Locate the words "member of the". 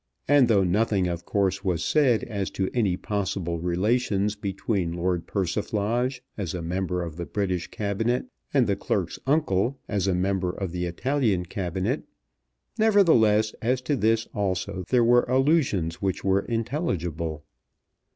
6.63-7.25, 10.15-10.85